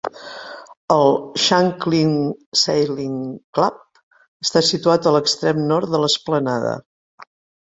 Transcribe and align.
El 0.93 1.11
Shanklin 1.43 2.15
Sailing 2.61 3.19
Club 3.59 3.77
està 4.47 4.65
situat 4.71 5.11
a 5.11 5.15
l'extrem 5.19 5.61
nord 5.75 5.93
de 5.95 6.03
l'esplanada. 6.07 6.75